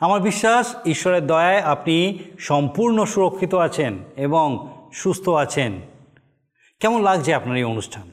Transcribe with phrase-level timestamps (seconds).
[0.00, 5.72] আমার বিশ্বাস, ঈশ্বরের দয়ায় আপনি সম্পূর্ণ সুরক্ষিত আছেন এবং সুস্থ আছেন।
[6.80, 8.10] কেমন লাগছে আপনার এই অনুষ্ঠান?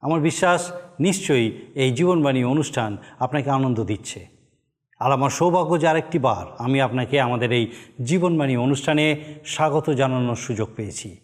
[0.00, 4.26] আমার বিশ্বাস, নিশ্চয়ই এই জীবনবাণী অনুষ্ঠান আপনাকে আনন্দ দিচ্ছে।
[5.00, 7.66] আর আমার সৌভাগ্য যে আরেকটি বার আমি আপনাকে আমাদের এই
[8.04, 11.16] জীবনবাণী অনুষ্ঠানে স্বাগত জানানোর সুযোগ পেয়েছি।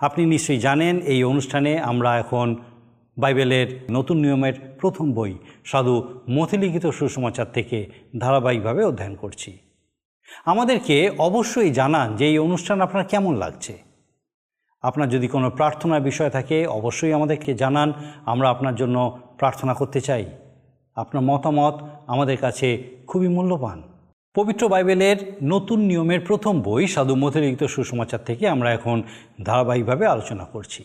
[0.00, 2.56] আপনি নিশ্চয়ই জানেন, এই অনুষ্ঠানে আমরা এখন
[3.20, 9.58] বাইবেলের নতুন নিয়মের প্রথম বই সাধু মথিলিখিত সুসমাচার থেকে ধারাবাহিকভাবে অধ্যয়ন করছি।
[10.44, 13.90] আমাদেরকে অবশ্যই জানান যে এই অনুষ্ঠান আপনার কেমন লাগছে।
[14.82, 17.92] আপনার যদি কোনো প্রার্থনার বিষয় থাকে, অবশ্যই আমাদেরকে জানান,
[18.26, 20.24] আমরা আপনার জন্য প্রার্থনা করতে চাই।
[20.96, 21.74] আপনার মতামত
[22.06, 23.82] আমাদের কাছে খুবই মূল্যবান।
[24.34, 29.02] পবিত্র বাইবেলের নতুন নিয়মের প্রথম বই সাধু মথিলিখিত সুসমাচার থেকে আমরা এখন
[29.44, 30.84] ধারাবাহিকভাবে আলোচনা করছি।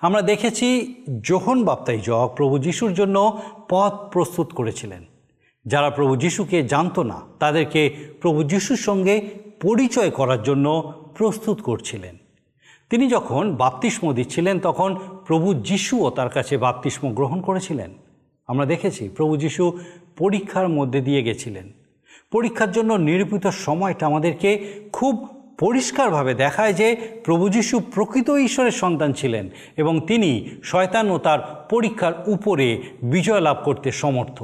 [0.00, 5.04] আমরা দেখেছি যোহন বাপ্তাই বাপ্তাইজক প্রভু যিশুর জন্য পথ প্রস্তুত করেছিলেন।
[5.66, 9.28] যারা প্রভু যিশুকে জানতো না, তাদেরকে প্রভু যিশুর সঙ্গে
[9.62, 12.16] পরিচয় করার জন্য প্রস্তুত করছিলেন।
[12.90, 17.90] তিনি যখন বাপ্তিস্ম দিচ্ছিলেন, তখন প্রভু যিশুও তার কাছে বাপ্তিস্ম গ্রহণ করেছিলেন।
[18.46, 19.78] আমরা দেখেছি প্রভু যিশু
[20.18, 21.72] পরীক্ষার মধ্যে দিয়ে গেছিলেন।
[22.30, 29.50] পরীক্ষার জন্য নিরূপিত সময়টা আমাদেরকে খুব পরিষ্কারভাবে দেখায় যে প্রভু যিশু প্রকৃত ঈশ্বরের সন্তান ছিলেন
[29.76, 34.42] এবং তিনি শয়তান ও তার পরীক্ষার উপরে বিজয় লাভ করতে সমর্থ।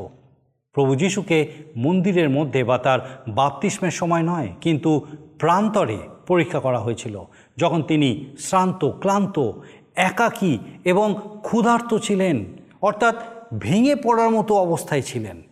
[0.73, 5.07] প্রভু যিশুকে মন্দিরের মধ্যে বা তার বাপতিস্মের সময় নয়, কিন্তু
[5.39, 7.21] প্রান্তরে পরীক্ষা করা হয়েছিল,
[7.57, 9.53] যখন তিনি শ্রান্ত, ক্লান্ত,
[9.97, 12.45] একাকী এবং ক্ষুধার্ত ছিলেন,
[12.83, 13.15] অর্থাৎ
[13.59, 15.43] ভেঙে পড়ার মতো অবস্থায় ছিলেন।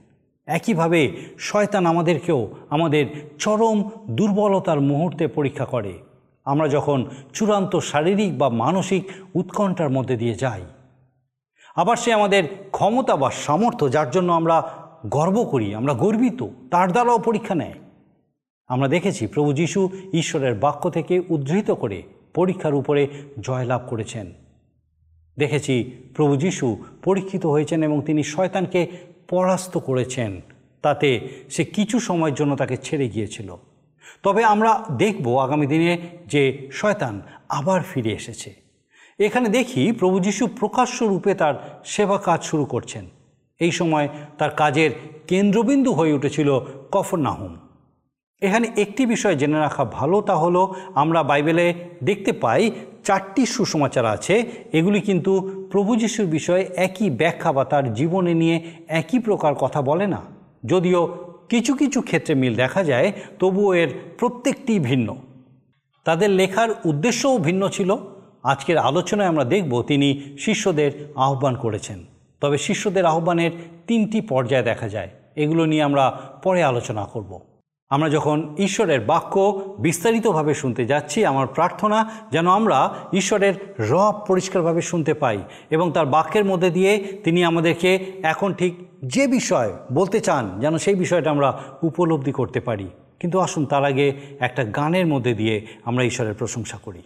[0.56, 1.00] একইভাবে
[1.38, 3.04] শয়তান আমাদেরকেও আমাদের
[3.38, 3.78] চরম
[4.10, 5.92] দুর্বলতার মুহূর্তে পরীক্ষা করে।
[6.46, 6.98] আমরা যখন
[7.32, 9.02] চূড়ান্ত শারীরিক বা মানসিক
[9.34, 10.62] উৎকণ্ঠার মধ্যে দিয়ে যাই,
[11.76, 14.56] আবার সে আমাদের ক্ষমতা বা সামর্থ্য যার জন্য আমরা
[15.08, 17.76] গর্ব করি, আমরা গর্বিত, তার দ্বারাও পরীক্ষা নেয়।
[18.70, 19.80] আমরা দেখেছি প্রভু যিশু
[20.12, 21.98] ঈশ্বরের বাক্য থেকে উদ্ধৃত করে
[22.34, 23.02] পরীক্ষার উপরে
[23.40, 24.26] জয়লাভ করেছেন।
[25.36, 25.74] দেখেছি
[26.16, 26.66] প্রভু যিশু
[27.04, 28.80] পরীক্ষিত হয়েছেন এবং তিনি শয়তানকে
[29.28, 30.40] পরাস্ত করেছেন,
[30.82, 31.08] তাতে
[31.50, 33.56] সে কিছু সময়ের জন্য তাকে ছেড়ে গিয়েছিল।
[34.22, 38.50] তবে আমরা দেখব আগামী দিনে যে শয়তান আবার ফিরে এসেছে।
[39.18, 43.04] এখানে দেখি প্রভু যিশু প্রকাশ্য রূপে তার সেবা কাজ শুরু করছেন।
[43.60, 44.08] এই সময়
[44.38, 44.90] তার কাজের
[45.26, 46.60] কেন্দ্রবিন্দু হয়ে উঠেছিল
[46.92, 47.56] কফরনাহুম।
[48.42, 51.74] এখানে একটি বিষয় জেনে রাখা ভালো, তা হলো আমরা বাইবেলে
[52.04, 52.70] দেখতে পাই
[53.08, 54.34] চারটি সুসমাচার আছে।
[54.72, 55.32] এগুলি কিন্তু
[55.72, 58.56] প্রভু যিশুর বিষয়ে একই ব্যাখ্যা বা তার জীবনে নিয়ে
[58.88, 60.20] একই প্রকার কথা বলে না।
[60.66, 61.00] যদিও
[61.48, 65.16] কিছু কিছু ক্ষেত্রে মিল দেখা যায়, তবুও এর প্রত্যেকটি ভিন্ন।
[66.04, 67.96] তাদের লেখার উদ্দেশ্যও ভিন্ন ছিল।
[68.42, 72.04] আজকের আলোচনায় আমরা দেখব তিনি শিষ্যদের আহ্বান করেছেন।
[72.40, 73.50] তবে শিষ্যদের আহ্বানের
[73.86, 76.04] তিনটি পর্যায় দেখা যায়। এগুলো নিয়ে আমরা
[76.42, 77.47] পরে আলোচনা করব।
[77.90, 85.14] আমরা যখন ঈশ্বরের বাক্য বিস্তারিতভাবে শুনতে যাচ্ছি, আমার প্রার্থনা যেন আমরা ঈশ্বরের রব পরিষ্কারভাবে শুনতে
[85.14, 85.38] পাই
[85.70, 90.94] এবং তার বাক্যের মধ্যে দিয়ে তিনি আমাদেরকে এখন ঠিক যে বিষয় বলতে চান, যেন সেই
[90.94, 92.90] বিষয়টা আমরা উপলব্ধি করতে পারি।
[93.20, 97.02] কিন্তু আসুন তার আগে একটা গানের মধ্যে দিয়ে আমরা ঈশ্বরের প্রশংসা করি।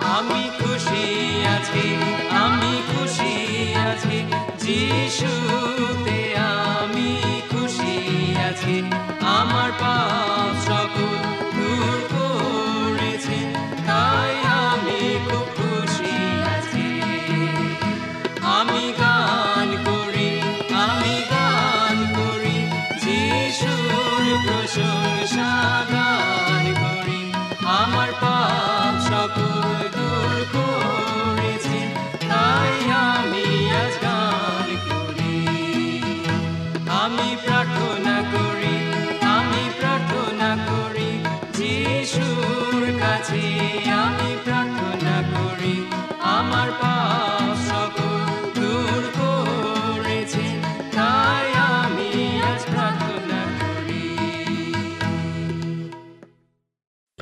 [0.00, 1.04] আমি খুশি
[1.46, 1.96] আছি।
[4.74, 6.18] যিশুতে
[6.78, 7.10] আমি
[7.50, 7.96] খুশি
[8.48, 8.76] আছি।
[9.38, 10.23] আমার পাপ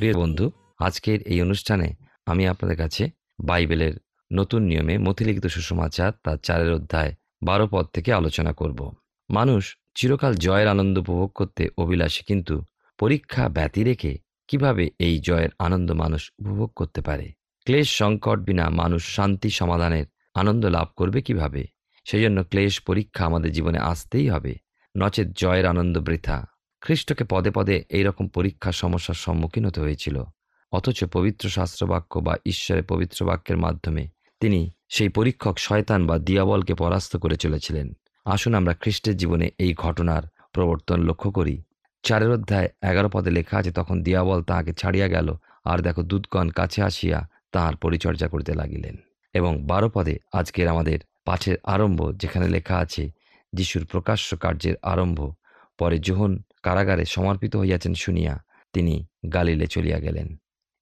[0.03, 1.95] প্রিয় বন্ধু, আজকের এই অনুষ্ঠানে
[2.27, 3.11] আমি আপনাদের কাছে
[3.45, 3.95] বাইবেলের
[4.33, 8.93] নতুন নিয়মে মতিলিখিত সুসমাচার তার চারের অধ্যায় বারো পদ থেকে আলোচনা করব।
[9.31, 12.65] মানুষ চিরকাল জয়ের আনন্দ উপভোগ করতে অভিলাষী, কিন্তু
[12.99, 14.19] পরীক্ষা ব্যতি রেখে
[14.49, 17.33] কীভাবে এই জয়ের আনন্দ মানুষ উপভোগ করতে পারে?
[17.65, 21.67] ক্লেশ সংকট বিনা মানুষ শান্তি সমাধানের আনন্দ লাভ করবে কীভাবে?
[22.05, 24.55] সেই জন্য ক্লেশ পরীক্ষা আমাদের জীবনে আসতেই হবে।
[24.97, 26.52] নচেত জয়ের আনন্দ বৃথা।
[26.83, 30.25] খ্রিস্টকে পদে পদে এইরকম পরীক্ষা সমস্যার সম্মুখীন হতে হয়েছিল।
[30.73, 34.09] অথচ পবিত্র শাস্ত্রবাক্য বা ঈশ্বরের পবিত্র বাক্যের মাধ্যমে
[34.41, 37.93] তিনি সেই পরীক্ষক শয়তান বা দিয়াবলকে পরাস্ত করে চলেছিলেন।
[38.25, 41.63] আসুন আমরা খ্রিস্টের জীবনে এই ঘটনার প্রবর্তন লক্ষ্য করি।
[42.03, 45.35] চারের অধ্যায় এগারো পদে লেখা আছে, তখন দিয়াবল তাহাকে ছাড়িয়া গেল
[45.65, 48.97] আর দেখো দুধগণ কাছে আসিয়া তাহার পরিচর্যা করিতে লাগিলেন।
[49.35, 53.11] এবং বারো পদে আজকের আমাদের পাঠের আরম্ভ, যেখানে লেখা আছে,
[53.53, 55.33] যিশুর প্রকাশ্য কার্যের আরম্ভ,
[55.79, 60.37] পরে যোহন কারাগারে সমর্পিত হইয়াছেন শুনিয়া তিনি গালিলে চলিয়া গেলেন।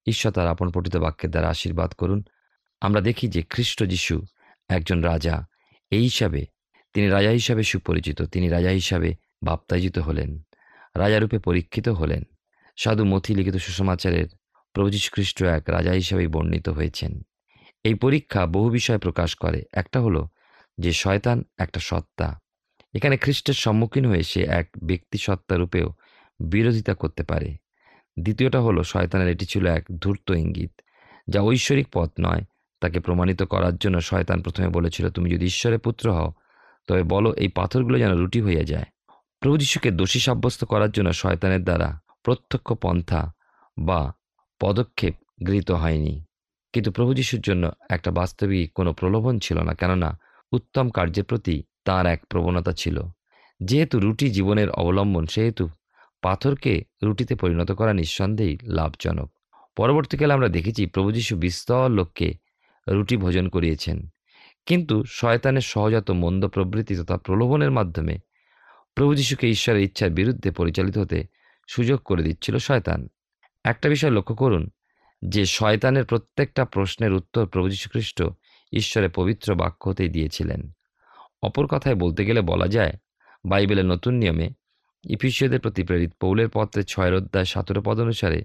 [0.06, 2.24] ঈশ্বর তার আপন পঠিত বাক্যের দ্বারা আশীর্বাদ করুন।
[2.80, 4.22] আমরা দেখি যে খ্রিস্ট যিশু
[4.68, 5.46] একজন রাজা,
[5.90, 6.46] এই হিসাবে
[6.94, 10.40] তিনি রাজা হিসাবে সুপরিচিত, তিনি রাজা হিসাবে বাপ্তায়িত হলেন
[10.96, 12.22] রাজারূপে পরীক্ষিত হলেন।
[12.76, 14.26] সাধু মথি লিখিত সুসমাচারের
[14.72, 17.22] প্রভু খ্রিস্ট এক রাজা হিসাবেই বর্ণিত হয়েছেন।
[17.84, 20.28] এই পরীক্ষা বহু বিষয় প্রকাশ করে। একটা হলো
[20.78, 22.40] যে শয়তান, একটা সত্তা।
[22.94, 25.92] এখানে খ্রিস্টের সম্মুখীন হয়ে সে এক ব্যক্তি সত্তা রূপেও
[26.40, 27.56] বিরোধিতা করতে পারে।
[28.20, 30.72] দ্বিতীয়টা হলো, শয়তানের এটি ছিল এক ধূর্ত ইঙ্গিত,
[31.28, 32.42] যা ঐশ্বরিক পথ নয়।
[32.80, 36.32] তাকে প্রমাণিত করার জন্য শয়তান প্রথমে বলেছিল, তুমি যদি ঈশ্বরের পুত্র হও,
[36.86, 38.84] তবে বলো, এই পাথরগুলো যেন রুটি হয়ে যায়।
[39.40, 43.32] প্রভু যীশুকে দোষী সাব্যস্ত করার জন্য শয়তানের দ্বারা প্রত্যক্ষ পন্থা
[43.78, 44.12] বা
[44.60, 45.14] পদক্ষেপ
[45.46, 46.24] গৃহীত হয়নি।
[46.72, 50.18] কিন্তু প্রভু যিশুর জন্য একটা বাস্তবিক কোনো প্রলোভন ছিল না, কেননা
[50.52, 53.02] উত্তম কার্যের প্রতি তার এক প্রবণতা ছিল।
[53.64, 55.68] যেহেতু রুটি জীবনের অবলম্বন, সেহেতু
[56.22, 59.32] পাথরকে রুটিতে পরিণত করা নিঃসন্দেহেই লাভজনক।
[59.76, 62.34] পরবর্তীকালে আমরা দেখেছি প্রভু যীশু বিস্তর লোককে
[62.88, 64.08] রুটি ভোজন করিয়েছেন।
[64.66, 68.18] কিন্তু শয়তানের সহজাত মন্দ প্রবৃত্তি তথা প্রলোভনের মাধ্যমে
[68.94, 71.24] প্রভু যীশুকে ঈশ্বরের ইচ্ছার বিরুদ্ধে পরিচালিত হতে
[71.68, 73.08] সুযোগ করে দিচ্ছিল শয়তান।
[73.64, 74.70] একটা বিষয় লক্ষ্য করুন,
[75.28, 78.22] যে শয়তানের প্রত্যেকটা প্রশ্নের উত্তর প্রভু যীশুখ্রিস্ট
[78.72, 80.72] ঈশ্বরের পবিত্র বাক্য হতেই দিয়েছিলেন।
[81.42, 82.92] অপর কথায় বলতে গেলে বলা যায়,
[83.44, 84.50] বাইবেলের নতুন নিয়মে
[85.10, 88.44] ইফিসীয়দের প্রতি প্রেরিত পৌলের পত্রে ছয়ের অধ্যায় সতেরো পদ অনুসারে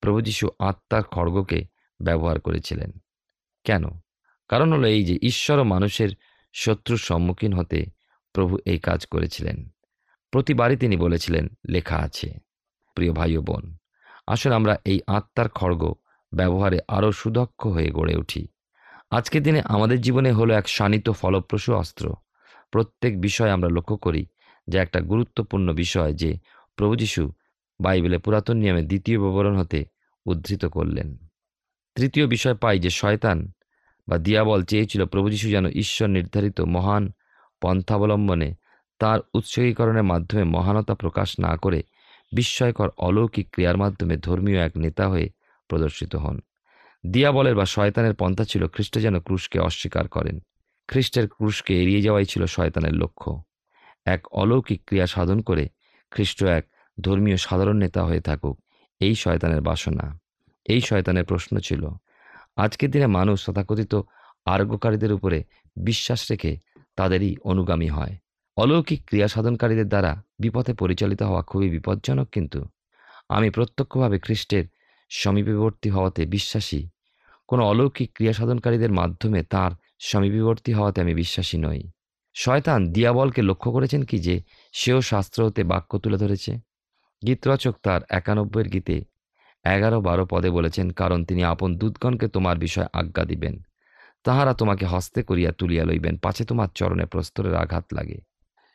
[0.00, 1.64] প্রভু যীশু আত্মার খড়গকে
[2.02, 2.92] ব্যবহার করেছিলেন।
[3.64, 3.84] কেন?
[4.48, 6.08] কারণ হলো এই যে ঈশ্বর ও মানুষের
[6.52, 7.86] শত্রুর সম্মুখীন হতে
[8.32, 9.68] প্রভু এই কাজ করেছিলেন।
[10.30, 12.34] প্রতিবারই তিনি বলেছিলেন, লেখা আছে,
[12.94, 13.76] প্রিয় ভাই ও বোন
[14.26, 15.94] আসলে আমরা এই আত্মার খড়গ
[16.34, 18.48] ব্যবহারে আরও সুদক্ষ হয়ে গড়ে উঠি।
[19.10, 22.14] আজকের দিনে আমাদের জীবনে হলো এক শানিত ফলপ্রসূ অস্ত্র।
[22.72, 24.26] প্রত্যেক বিষয় আমরা লক্ষ্য করি
[24.68, 26.38] যে একটা গুরুত্বপূর্ণ বিষয় যে
[26.76, 27.32] প্রভু যীশু
[27.80, 29.84] বাইবেলে পুরাতন নিয়মে দ্বিতীয় বিবরণ হতে
[30.26, 31.16] উদ্ধৃত করলেন।
[31.94, 33.52] তৃতীয় বিষয় পাই যে শয়তান
[34.08, 37.12] বা দিয়াবল চেয়েছিল প্রভু যীশু যেন ঈশ্বর নির্ধারিত মহান
[37.62, 38.54] পন্থাবলম্বনে
[38.98, 41.82] তার উৎসর্গীকরণের মাধ্যমে মহানতা প্রকাশ না করে
[42.34, 45.30] বিস্ময়কর অলৌকিক ক্রিয়ার মাধ্যমে ধর্মীয় এক নেতা হয়ে
[45.68, 46.40] প্রদর্শিত হন।
[47.06, 50.40] দিয়াবলের বা শয়তানের পন্থা ছিল খ্রিস্ট যেন ক্রুশকে অস্বীকার করেন।
[50.92, 53.42] খ্রিস্টের ক্রুশকে এড়িয়ে যাওয়াই ছিল শয়তানের লক্ষ্য।
[54.04, 55.68] এক অলৌকিক ক্রিয়া সাধন করে
[56.10, 56.64] খ্রিস্ট এক
[57.00, 58.60] ধর্মীয় সাধারণ নেতা হয়ে থাকুক,
[59.00, 60.20] এই শয়তানের বাসনা।
[60.66, 61.88] এই শয়তানের প্রশ্ন ছিল,
[62.56, 63.94] আজকের দিনে মানুষ তথাকথিত
[64.44, 65.44] আরোগ্যকারীদের উপরে
[65.76, 66.58] বিশ্বাস রেখে
[66.96, 68.16] তাদেরই অনুগামী হয়।
[68.56, 72.68] অলৌকিক ক্রিয়া সাধনকারীদের দ্বারা বিপথে পরিচালিত হওয়া খুবই বিপজ্জনক কিন্তু।
[73.28, 74.64] আমি প্রত্যক্ষভাবে খ্রিস্টের
[75.10, 76.88] সমীপবর্তী হওয়াতে বিশ্বাসী।
[77.48, 81.80] কোনো অলৌকিক ক্রিয়া সাধনকারীদের মাধ্যমে তার সমীপবর্তী হওয়াতে আমি বিশ্বাসী নই।
[82.36, 84.36] শয়তান দিয়াবলকে লক্ষ্য করেছেন কি যে,
[84.74, 86.52] সেও শাস্ত্র হতে বাক্য তুলে ধরেছে।
[87.22, 88.96] গীতরচক তার একানব্বইয়ের গীতে
[89.64, 93.54] এগারো বারো পদে বলেছেন, কারণ তিনি আপন দূতগণকে তোমার বিষয়ে আজ্ঞা দিবেন।
[94.24, 98.18] তাহারা তোমাকে হস্তে করিয়া তুলিয়া লইবেন, পাছে তোমার চরণে প্রস্তরের আঘাত লাগে।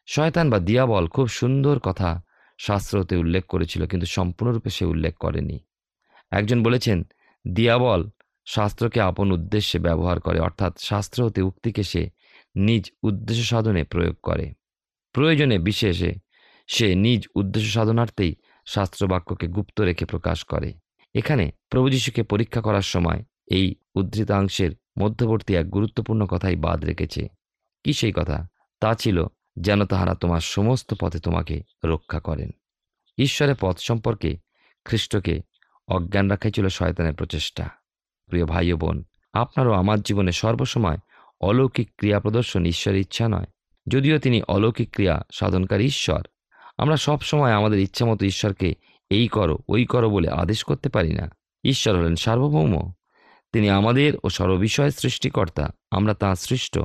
[0.07, 2.09] শয়তান বা দিয়াবল খুব সুন্দর কথা
[2.59, 5.57] শাস্ত্রতে উল্লেখ করেছিল, কিন্তু সম্পূর্ণরূপে সে উল্লেখ করেনি।
[6.31, 6.97] একজন বলেছেন,
[7.45, 8.01] দিয়াবল
[8.47, 12.09] শাস্ত্রকে আপন উদ্দেশ্যে ব্যবহার করে, অর্থাৎ শাস্ত্র হতে উক্তিকে সে
[12.55, 14.53] নিজ উদ্দেশ্য সাধনে প্রয়োগ করে।
[15.13, 16.13] প্রয়োজনে বিশেষে
[16.67, 18.35] সে নিজ উদ্দেশ্য সাধনার্থেই
[18.65, 20.73] শাস্ত্রবাক্যকে গুপ্ত রেখে প্রকাশ করে।
[21.15, 27.27] এখানে প্রভু যীশুকে পরীক্ষা করার সময় এই উদ্ধৃতাংশের মধ্যবর্তী এক গুরুত্বপূর্ণ কথাই বাদ রেখেছে।
[27.83, 28.47] কি সেই কথা?
[28.79, 29.25] তা ছিল,
[29.59, 32.49] যেন তাহারা তোমার সমস্ত পথে তোমাকে রক্ষা করেন।
[33.17, 34.37] ঈশ্বরের পথ সম্পর্কে
[34.85, 35.41] খ্রিস্টকে
[35.87, 37.69] অজ্ঞান রাখাই ছিল শয়তানের প্রচেষ্টা।
[38.27, 39.03] প্রিয় ভাই বোন,
[39.33, 40.97] আপনারও আমার জীবনে সর্বসময়
[41.41, 43.45] অলৌকিক ক্রিয়া প্রদর্শন ঈশ্বরের ইচ্ছা নয়।
[43.87, 46.27] যদিও তিনি অলৌকিক ক্রিয়া সাধনকারী ঈশ্বর,
[46.77, 48.75] আমরা সব সময় আমাদের ইচ্ছামতো ঈশ্বরকে
[49.09, 51.29] এই করো, ওই করো বলে আদেশ করতে পারি না।
[51.63, 52.91] ঈশ্বর হলেন সার্বভৌম।
[53.51, 56.79] তিনি আমাদের ও সর্ববিষয়ের সৃষ্টিকর্তা, আমরা তাঁর সৃষ্ট।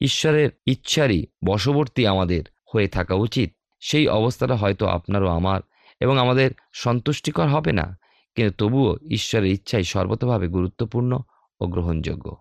[0.00, 2.44] ঈশ্বরের ইচ্ছারই বশবর্তী আমাদের
[2.74, 5.60] হয়ে থাকা উচিত। সেই অবস্থাটা হয়তো আপনারও, আমার
[6.00, 7.98] এবং আমাদের সন্তুষ্টিকর হবে না।
[8.34, 11.20] কিন্তু তবুও ঈশ্বরের ইচ্ছাই সর্বতভাবে গুরুত্বপূর্ণ
[11.60, 12.36] ও গ্রহণযোগ্য।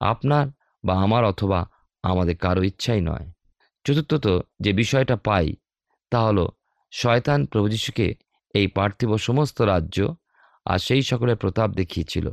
[0.00, 0.48] আপনার
[0.84, 1.66] বা আমার অথবা
[2.02, 3.32] আমাদের কারও ইচ্ছাই নয়।
[3.84, 5.54] চতুর্থত যে বিষয়টা পাই,
[6.10, 6.48] তা হলো
[6.92, 8.14] শয়তান প্রভু যীশুকে
[8.54, 10.14] এই পার্থিব সমস্ত রাজ্য
[10.64, 12.32] আর সেই সকলের প্রতাপ দেখিয়েছিল।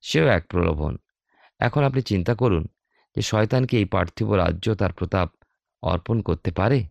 [0.00, 0.96] সেও এক প্রলোভন।
[1.58, 2.66] এখন আপনি চিন্তা করুন
[3.16, 5.30] যে শয়তানকে এই পার্থিব রাজ্য তার প্রতাপ
[5.82, 6.84] অর্পণ করতে পারে?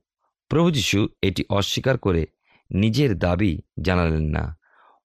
[0.48, 2.26] প্রভু যীশু এটি অস্বীকার করে
[2.72, 4.57] নিজের দাবি জানালেন না।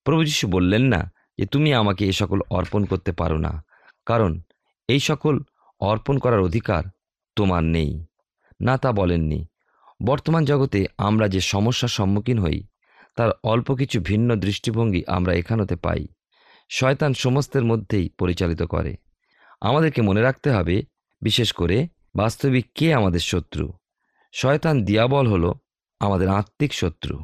[0.04, 3.64] প্রভু যীশু বললেন না যে তুমি আমাকে এ সকল অর্পণ করতে পারো না,
[4.06, 4.40] কারণ
[4.88, 5.35] এই সকল
[5.80, 6.82] অর্পণ করার অধিকার
[7.37, 8.04] তোমার নেই।
[8.61, 9.47] না তা বলেননি।
[10.06, 12.62] বর্তমান জগতে আমরা যে সমস্যার সম্মুখীন হই,
[13.16, 16.06] তার অল্প কিছু ভিন্ন দৃষ্টিভঙ্গি আমরা এখানতে পাই।
[16.71, 18.97] শয়তান সমস্তের মধ্যেই পরিচালিত করে।
[19.61, 20.82] আমাদেরকে মনে রাখতে হবে,
[21.23, 23.73] বিশেষ করে বাস্তবিক কে আমাদের শত্রু?
[24.32, 25.54] শয়তান দিয়াবল হলো
[26.00, 27.16] আমাদের আত্মিক শত্রু।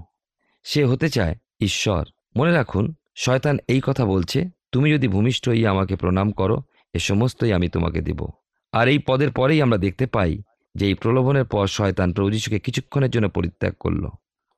[0.67, 2.05] সে হতে চায় ঈশ্বর।
[2.37, 6.63] মনে রাখুন, শয়তান এই কথা বলছে, তুমি যদি ভূমিষ্ঠ হইয়া আমাকে প্রণাম করো,
[6.95, 8.27] এ সমস্তই আমি তোমাকে দেব।
[8.73, 10.43] আর এই পদের পরেই আমরা দেখতে পাই
[10.75, 14.07] যে এই প্রলোভনের পর শয়তান প্রভু যীশুকে কিছুক্ষণের জন্য পরিত্যাগ করল।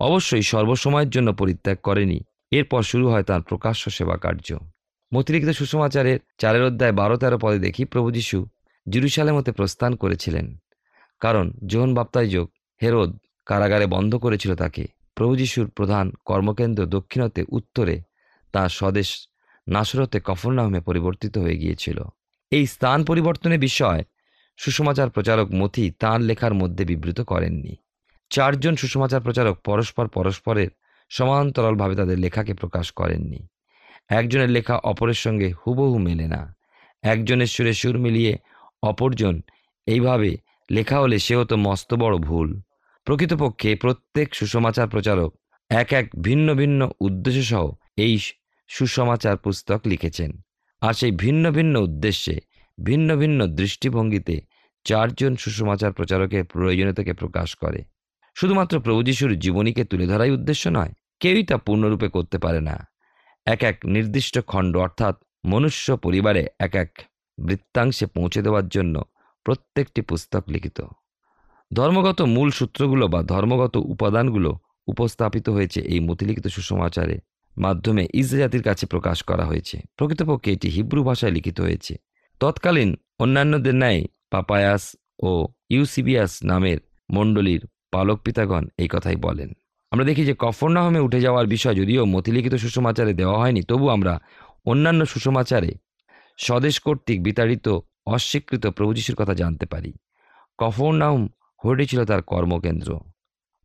[0.00, 4.58] অবশ্যই সর্বসময়ের জন্য পরিত্যাগ করেনি, এরপর শুরু হয় তার প্রকাশ্য সেবা কার্য।
[5.14, 8.46] মতিরিক্ত সুসমাচারের চারের অধ্যায় বারো তেরো পদে দেখি প্রভু যীশু
[8.88, 10.56] জেরুসালেম হতে প্রস্থান করেছিলেন।
[11.20, 12.50] কারণ যোহন বাপ্তাইযোগ
[12.82, 14.86] হেরোদ কারাগারে বন্ধ করেছিল তাকে।
[15.20, 18.02] প্রভু যীশুর প্রধান কর্মকেন্দ্র দক্ষিণতে উত্তরে
[18.52, 19.28] তাঁর স্বদেশ
[19.68, 22.04] নাসরতে কফরনাহমে পরিবর্তিত হয়ে গিয়েছিল।
[22.50, 24.04] এই স্থান পরিবর্তনের বিষয়
[24.56, 27.76] সুসমাচার প্রচারক মথি তাঁর লেখার মধ্যে বিবৃত করেননি।
[28.30, 30.68] চারজন সুসমাচার প্রচারক পরস্পর পরস্পরের
[31.08, 33.46] সমান্তরালভাবে তাদের লেখাকে প্রকাশ করেননি।
[34.08, 36.54] একজনের লেখা অপরের সঙ্গে হুবহু মেলে না।
[37.02, 38.38] একজনের সুরে সুর মিলিয়ে
[38.82, 39.40] অপরজন
[39.86, 40.36] এইভাবে
[40.70, 42.60] লেখা হলে সেও তো মস্ত বড় ভুল।
[43.11, 45.31] প্রকৃতপক্ষে প্রত্যেক সুসমাচার প্রচারক
[45.71, 47.64] এক এক ভিন্ন ভিন্ন উদ্দেশ্য সহ
[47.97, 48.14] এই
[48.69, 50.31] সুসমাচার পুস্তক লিখেছেন।
[50.83, 52.37] আর সেই ভিন্ন ভিন্ন উদ্দেশ্যে,
[52.79, 54.37] ভিন্ন ভিন্ন দৃষ্টিভঙ্গিতে
[54.87, 57.81] চারজন সুসমাচার প্রচারকের প্রয়োজনীয়তাকে প্রকাশ করে।
[58.37, 62.76] শুধুমাত্র প্রভু যিশুর জীবনীকে তুলে ধরাই উদ্দেশ্য নয়, কেউই তা পূর্ণরূপে করতে পারে না।
[63.47, 65.14] এক এক নির্দিষ্ট খণ্ড অর্থাৎ
[65.45, 66.90] মনুষ্য পরিবারে এক এক
[67.38, 68.95] বৃত্তাংশে পৌঁছে দেওয়ার জন্য
[69.47, 70.79] প্রত্যেকটি পুস্তক লিখিত।
[71.72, 77.16] ধর্মগত মূল সূত্রগুলো বা ধর্মগত উপাদানগুলো উপস্থাপিত হয়েছে এই মতিলিখিত সুসমাচারে
[77.58, 81.94] মাধ্যমে ইসরা জাতির কাছে প্রকাশ করা হয়েছে। প্রকৃতপক্ষে এটি হিব্রু ভাষায় লিখিত হয়েছে।
[82.40, 86.78] তৎকালীন অন্যান্যদের ন্যায় পাপায়াস ও ইউসিবিয়াস নামের
[87.10, 89.50] মণ্ডলীর পালক পিতাগণ এই কথাই বলেন।
[89.90, 94.20] আমরা দেখি যে কফরনাহমে উঠে যাওয়ার বিষয় যদিও মতিলিখিত সুসমাচারে দেওয়া হয়নি, তবু আমরা
[94.66, 95.70] অন্যান্য সুসমাচারে
[96.38, 97.66] স্বদেশ কর্তৃক বিতাড়িত
[98.06, 99.92] অস্বীকৃত প্রভু যিশুর কথা জানতে পারি।
[100.58, 101.28] কফরনাহম
[101.64, 103.00] হয়ে ছিল তার কর্মকেন্দ্র।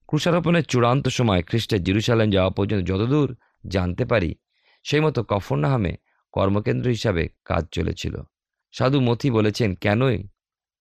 [0.08, 3.38] ক্রুশারোপণের চূড়ান্ত সময় খ্রিস্টের জিরুসালেম যাওয়া পর্যন্ত যতদূর
[3.68, 4.36] জানতে পারি,
[4.84, 5.96] সেই মতো কফরনাহামে
[6.32, 8.22] কর্মকেন্দ্র হিসাবে কাজ চলেছিল।
[8.72, 10.28] সাধু মথি বলেছেন, কেনই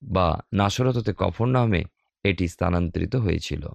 [0.03, 1.85] বা নাসরততে কফরনাহামে
[2.25, 3.69] এটি স্থানান্তরিত হয়েছিল?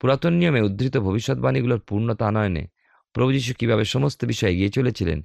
[0.00, 2.66] পুরাতন নিয়মে উদ্ধৃত ভবিষ্যৎবাণীগুলোর পূর্ণতা আনয়নে
[3.12, 5.22] প্রভু যীশু কীভাবে সমস্ত বিষয়ে এগিয়ে চলেছিলেন,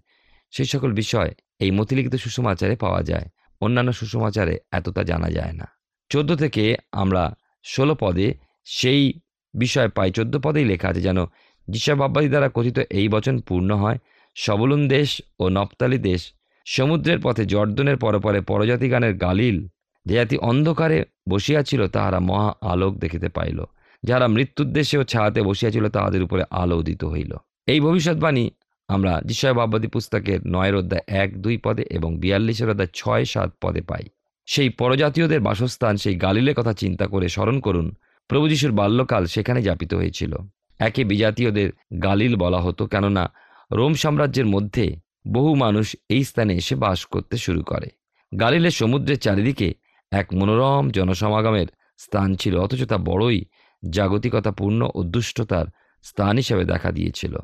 [0.52, 3.26] সেই সকল বিষয় এই মতিলিখিত সুষমাচারে পাওয়া যায়।
[3.62, 5.68] অন্যান্য সুষমাচারে এতটা জানা যায় না।
[6.10, 8.34] চোদ্দ থেকে আমরা ষোলো পদে
[8.66, 9.14] সেই
[9.54, 11.26] বিষয় পাই, চোদ্দ পদেই লেখা আছে যেন,
[11.68, 13.98] যিশা বাব্বাদি দ্বারা কথিত এই বচন পূর্ণ হয়।
[14.36, 16.34] সবলুন দেশ ও নপ্তালি দেশ,
[16.66, 19.68] সমুদ্রের পথে জর্দনের পরপরে পরজাতি গানের গালিল,
[20.06, 23.64] যে জাতি অন্ধকারে বসিয়াছিল তাহারা মহা আলোক দেখিতে পাইল
[24.04, 27.32] যারা মৃত্যুদ্দেশে ও ছায়াতে বসিয়াছিল তাহাদের উপরে আলো উদিত হইল।
[27.68, 28.52] এই ভবিষ্যৎবাণী
[28.88, 33.82] আমরা যিশয় বাব্বাদী পুস্তকের নয়ের অধ্যায় এক, দুই পদে এবং বিয়াল্লিশের অধ্যায় ছয়, সাত পদে
[33.82, 34.04] পাই।
[34.46, 37.88] সেই পরজাতীয়দের বাসস্থান সেই গালিলের কথা চিন্তা করে স্মরণ করুন,
[38.30, 40.36] প্রভু যিশুর বাল্যকাল সেখানে যাপিত হয়েছিল।
[40.80, 41.70] একে বিজাতীয়দের
[42.04, 43.24] গালিল বলা হতো কেননা
[43.72, 44.86] রোম সাম্রাজ্যের মধ্যে
[45.28, 47.88] বহু মানুষ এই স্থানে এসে বাস করতে শুরু করে।
[48.32, 49.74] গালিলের সমুদ্রের চারিদিকে
[50.12, 53.46] এক মনোরম জনসমাগমের স্থান ছিল, অথচ তা বড়ই
[53.90, 55.66] জাগতিকতাপূর্ণ ও দুষ্টতার
[56.04, 57.38] স্থান হিসেবে দেখা দিয়েছিল,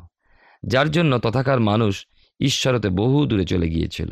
[0.63, 2.05] যার জন্য তথাকার মানুষ
[2.39, 4.11] ঈশ্বরতে বহু দূরে চলে গিয়েছিল।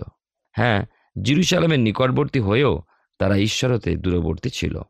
[0.51, 0.86] হ্যাঁ
[1.21, 2.81] জিরুসালামের নিকটবর্তী হয়েও
[3.19, 4.81] তারা ঈশ্বরতে দূরবর্তী ছিল।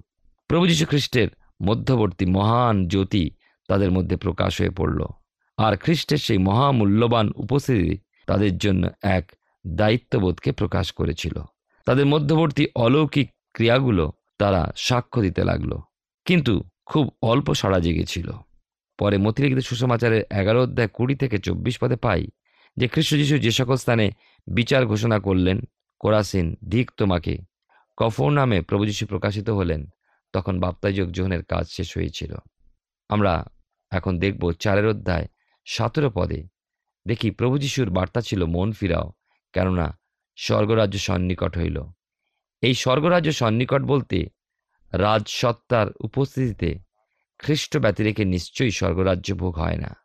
[0.47, 1.27] প্রভু যীশু খ্রিস্টের
[1.63, 3.31] মধ্যবর্তী মহান জ্যোতি
[3.67, 5.05] তাদের মধ্যে প্রকাশ হয়ে পড়ল।
[5.57, 9.31] আর খ্রিস্টের সেই মহামূল্যবান উপস্থিতি তাদের জন্য এক
[9.67, 11.43] দায়িত্ববোধকে প্রকাশ করেছিল।
[11.85, 15.77] তাদের মধ্যবর্তী অলৌকিক ক্রিয়াগুলো তারা সাক্ষ্য দিতে লাগল।
[16.25, 18.31] কিন্তু খুব অল্প সাড়া জেগেছিল।
[18.99, 22.27] পরে মতিলিখিত সুসমাচারের এগারো অধ্যায় কুড়ি থেকে চব্বিশ পদে পাই
[22.77, 24.11] যে খ্রিস্ট যিশু যে সকল স্থানে
[24.47, 25.61] বিচার ঘোষণা করলেন
[25.99, 27.37] কোরাসিন ধিক তোমাকে।
[27.97, 29.87] কফর নামে প্রভু যীশু প্রকাশিত হলেন,
[30.33, 32.35] তখন বাপ্তাযোগ যোহনের কাজ শেষ হয়েছিল।
[33.09, 33.45] আমরা
[33.91, 35.27] এখন দেখব চারের অধ্যায়
[35.65, 36.47] সতেরো পদে।
[37.07, 39.11] দেখি প্রভু যিশুর বার্তা ছিল, মন ফিরাও
[39.53, 39.99] কেননা
[40.35, 41.83] স্বর্গরাজ্য সন্নিকট হইল।
[42.61, 44.25] এই স্বর্গরাজ্য সন্নিকট বলতে
[44.93, 46.79] রাজসত্তার উপস্থিতিতে
[47.39, 49.95] খ্রিস্ট ব্যতি রেখে নিশ্চয়ই স্বর্গরাজ্য ভোগ হয় না।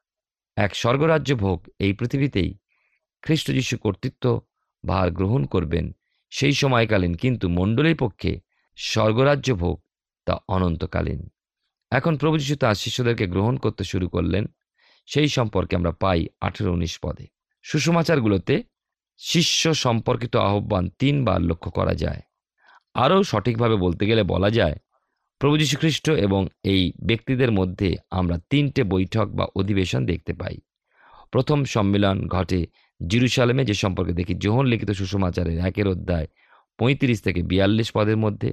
[0.56, 2.58] এক স্বর্গরাজ্য ভোগ এই পৃথিবীতেই
[3.22, 4.40] খ্রিস্ট যিশু কর্তৃত্ব
[4.86, 5.92] ভার গ্রহণ করবেন।
[6.30, 8.40] সেই সময়কালীন কিন্তু মণ্ডলীর পক্ষে
[8.76, 9.82] স্বর্গরাজ্য ভোগ
[10.26, 11.28] তা অনন্তকালীন।
[11.90, 14.44] এখন প্রভু যিশু তাঁর শিষ্যদেরকে গ্রহণ করতে শুরু করলেন।
[15.06, 17.26] সেই সম্পর্কে আমরা পাই আঠেরো উনিশ পদে।
[17.62, 18.62] সুসমাচারগুলোতে
[19.18, 22.20] শিষ্য সম্পর্কিত আহ্বান তিনবার লক্ষ্য করা যায়।
[22.94, 24.76] আরও সঠিকভাবে বলতে গেলে বলা যায়,
[25.38, 30.56] প্রভু যীশু খ্রিস্ট এবং এই ব্যক্তিদের মধ্যে আমরা তিনটে বৈঠক বা অধিবেশন দেখতে পাই।
[31.30, 32.66] প্রথম সম্মেলন ঘটে
[33.06, 36.26] জিরুসালেমে যে সম্পর্কে দেখি যোহন লিখিত সুসমাচারের একের অধ্যায়
[36.78, 38.52] পঁয়ত্রিশ থেকে বিয়াল্লিশ পদের মধ্যে।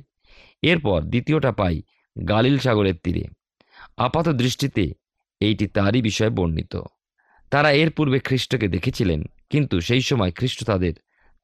[0.62, 1.82] এরপর দ্বিতীয়টা পাই
[2.28, 3.26] গালিল সাগরের তীরে।
[3.98, 4.94] আপাত দৃষ্টিতে
[5.40, 6.82] এইটি তারই বিষয়ে বর্ণিত।
[7.52, 10.94] তারা এর পূর্বে খ্রিস্টকে দেখেছিলেন, কিন্তু সেই সময় খ্রিস্ট তাদের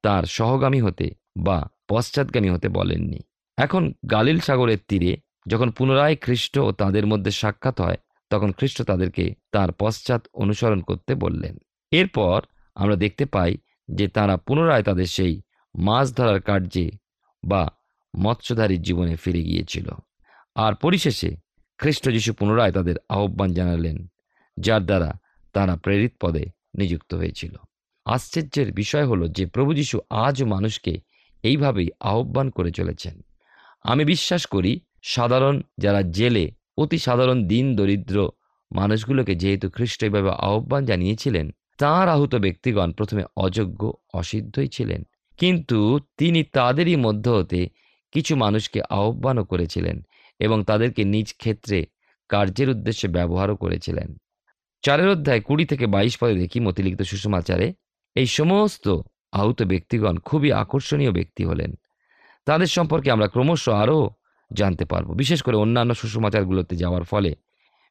[0.02, 3.20] তার সহগামী হতে বা পশ্চাৎগামী হতে বলেননি।
[3.58, 7.98] এখন গালিল সাগরের তীরে যখন পুনরায় খ্রিস্ট ও তাদের মধ্যে সাক্ষাৎ হয়,
[8.30, 11.58] তখন খ্রিস্ট তাদেরকে তার পশ্চাৎ অনুসরণ করতে বললেন।
[11.92, 12.42] এরপর
[12.76, 13.58] আমরা দেখতে পাই
[13.92, 15.42] যে তারা পুনরায় তাদের সেই
[15.76, 16.92] মাছ ধরার কার্যে
[17.44, 17.70] বা
[18.18, 19.92] মৎস্যধারীর জীবনে ফিরে গিয়েছিল।
[20.56, 21.38] আর পরিশেষে
[21.78, 24.08] খ্রিস্ট যিশু পুনরায় তাদের আহ্বান জানালেন,
[24.60, 25.14] যার দ্বারা
[25.54, 26.46] তারা প্রেরিত পদে
[26.78, 27.56] নিযুক্ত হয়েছিল।
[28.06, 31.00] আশ্চর্যের বিষয় হলো যে প্রভু যিশু আজও মানুষকে
[31.44, 33.22] এইভাবেই আহ্বান করে চলেছেন।
[33.84, 38.30] আমি বিশ্বাস করি সাধারণ যারা জেলে, অতি সাধারণ দিন দরিদ্র
[38.76, 45.04] মানুষগুলোকে যেহেতু খ্রিস্ট এইভাবে আহ্বান জানিয়েছিলেন তাঁর আহত ব্যক্তিগণ প্রথমে অযোগ্য, অসিদ্ধই ছিলেন।
[45.38, 47.70] কিন্তু তিনি তাদেরই মধ্য হতে
[48.12, 50.02] কিছু মানুষকে আহ্বানও করেছিলেন
[50.40, 51.86] এবং তাদেরকে নিজ ক্ষেত্রে
[52.30, 54.18] কার্যের উদ্দেশ্যে ব্যবহারও করেছিলেন।
[54.82, 57.74] চারের অধ্যায় কুড়ি থেকে বাইশ পদে দেখি মতিলিখিত সুষমাচারে,
[58.16, 58.90] এই সমস্ত
[59.32, 61.76] আহত ব্যক্তিগণ খুবই আকর্ষণীয় ব্যক্তি হলেন।
[62.46, 64.10] তাদের সম্পর্কে আমরা ক্রমশ আরও
[64.54, 67.36] জানতে পারব। বিশেষ করে অন্যান্য সুষমাচারগুলোতে যাওয়ার ফলে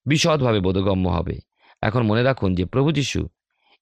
[0.06, 1.40] বিশদভাবে বোধগম্য হবে।
[1.82, 3.28] এখন মনে রাখুন যে প্রভু যিশু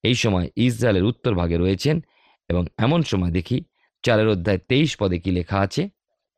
[0.04, 2.00] এই সময় ইসরায়েলের উত্তর ভাগে রয়েছেন
[2.48, 3.64] এবং এমন সময় দেখি
[4.04, 5.88] চারের অধ্যায় তেইশ পদে কি লেখা আছে?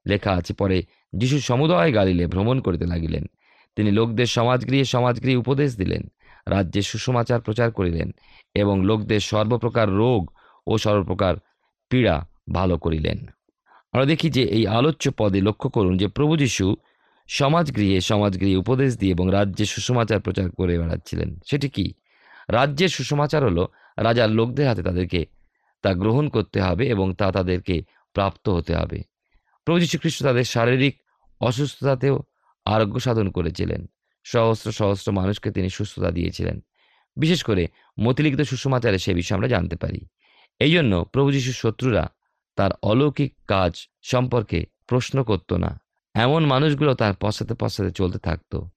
[0.06, 3.26] লেখা আছে, পরে যিশু সমুদয় গালিলে ভ্রমণ করিতে লাগিলেন।
[3.76, 6.02] তিনি লোকদের সমাজগৃহে সমাজগৃহে উপদেশ দিলেন,
[6.46, 8.12] রাজ্যে সুসমাচার প্রচার করিলেন
[8.54, 10.30] এবং লোকদের সর্বপ্রকার রোগ
[10.66, 11.34] ও সর্বপ্রকার
[11.90, 13.26] পীড়া ভালো করিলেন।
[13.92, 16.76] আমরা দেখি যে এই আলোচ্য পদে লক্ষ্য করুন যে প্রভু যিশু
[17.28, 21.94] সমাজগৃহে সমাজগৃহে উপদেশ দিয়ে এবং রাজ্যে সুসমাচার প্রচার করে বেড়াচ্ছিলেন। সেটি কি?
[22.50, 25.26] রাজ্যের সুসমাচার হলো, রাজার লোকদের হাতে তাদেরকে
[25.82, 29.02] তা গ্রহণ করতে হবে এবং তা তাদেরকে প্রাপ্ত হতে হবে।
[29.64, 31.02] প্রভু যীশু খ্রিস্ট তাদের শারীরিক
[31.40, 32.22] অসুস্থতাতেও
[32.64, 33.86] আরোগ্য সাধন করেছিলেন।
[34.24, 36.60] সহস্র সহস্র মানুষকে তিনি সুস্থতা দিয়েছিলেন।
[37.16, 37.68] বিশেষ করে
[38.00, 40.06] মতিলিখিত সুসমাচারে সে বিষয়ে আমরা জানতে পারি।
[40.58, 42.08] এই জন্য প্রভু যিশুর শত্রুরা
[42.56, 45.80] তার অলৌকিক কাজ সম্পর্কে প্রশ্ন করত না।
[46.14, 48.70] এমন মানুষগুলো তার পশ্চাতে পশ্চাতে চলতে থাকতো।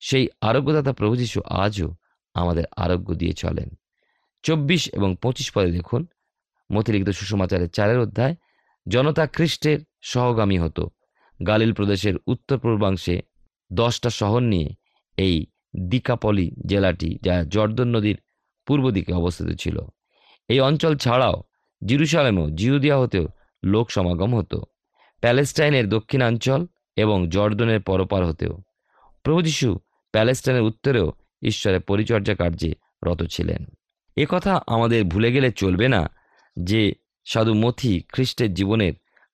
[0.00, 1.94] সেই আরোগ্যদাতা প্রভু যিশু আজও
[2.36, 3.68] আমাদের আরোগ্য দিয়ে চলেন।
[4.44, 6.02] চব্বিশ এবং পঁচিশ পদে দেখুন,
[6.70, 8.34] মতিলিখিত সুসমাচারের চারের অধ্যায়,
[8.86, 10.84] জনতা খ্রিস্টের সহগামী হতো।
[11.40, 13.16] গালিল প্রদেশের উত্তর পূর্বাংশে
[13.70, 14.68] দশটা শহর নিয়ে
[15.16, 15.36] এই
[15.90, 18.18] দিকাপলি জেলাটি, যা জর্দন নদীর
[18.66, 19.76] পূর্ব দিকে অবস্থিত ছিল।
[20.48, 21.36] এই অঞ্চল ছাড়াও
[21.82, 23.26] জিরুসালেমেও জিহুদিয়া হতেও
[23.62, 24.58] লোক সমাগম হতো।
[25.22, 26.60] প্যালেস্টাইনের দক্ষিণাঞ্চল
[26.96, 28.54] এবং জর্দনের পরপার হতেও।
[29.24, 29.68] প্রভু যিশু
[30.14, 31.08] প্যালেস্টাইনের উত্তরেও
[31.42, 33.64] ঈশ্বরের পরিচর্যা কার্যে রত ছিলেন।
[34.28, 36.10] কথা আমাদের ভুলে গেলে চলবে না
[36.62, 36.94] যে
[37.24, 38.92] সাধু মথি খ্রিস্টের জীবনের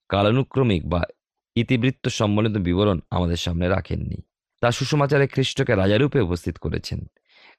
[0.08, 1.02] কালানুক্রমিক বা
[1.56, 4.16] ইতিবৃত্ত সম্বলিত বিবরণ আমাদের সামনে রাখেননি।
[4.60, 7.06] তার সুষমাচারে খ্রিস্টকে রাজারূপে উপস্থিত করেছেন।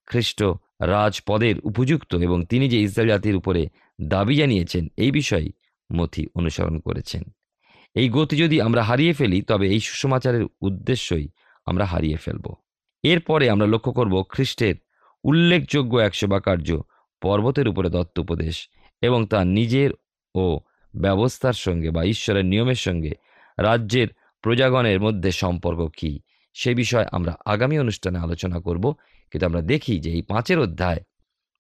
[0.05, 0.43] খ্রিস্ট
[0.81, 3.69] রাজপদের উপযুক্ত এবং তিনি যে ইসরায়েল জাতির উপরে
[4.01, 5.51] দাবি জানিয়েছেন, এই বিষয়ে
[5.93, 7.23] মথি অনুসরণ করেছেন।
[7.95, 11.27] এই গতি যদি আমরা হারিয়ে ফেলি, তবে এই সুষমাচারের উদ্দেশ্যই
[11.65, 12.55] আমরা হারিয়ে ফেলব।
[13.03, 14.75] এরপরে আমরা লক্ষ্য করব খ্রিস্টের
[15.23, 16.69] উল্লেখযোগ্য এক সেবাকার্য
[17.21, 18.69] পর্বতের উপরে দত্ত উপদেশ
[19.01, 19.91] এবং তার নিজের
[20.35, 20.59] ও
[20.95, 23.11] ব্যবস্থার সঙ্গে বা ঈশ্বরের নিয়মের সঙ্গে
[23.57, 24.07] রাজ্যের
[24.41, 26.19] প্রজাগণের মধ্যে সম্পর্ক কী,
[26.53, 28.93] সে বিষয়ে আমরা আগামী অনুষ্ঠানে আলোচনা করব।
[29.31, 31.01] কিন্তু আমরা দেখি যে এই পাঁচের অধ্যায়